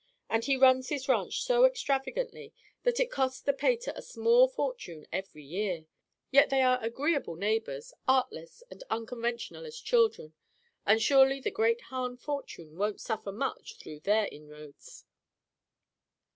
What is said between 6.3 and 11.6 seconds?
Yet they are agreeable neighbors, artless and unconventional as children, and surely the